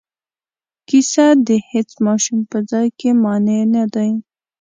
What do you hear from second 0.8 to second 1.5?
کیسه د